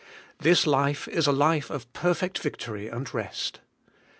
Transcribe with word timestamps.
This 0.39 0.65
life 0.65 1.07
is 1.07 1.27
a 1.27 1.31
life 1.31 1.69
of 1.69 1.93
perfect 1.93 2.39
victory 2.39 2.87
and 2.87 3.13
rest. 3.13 3.59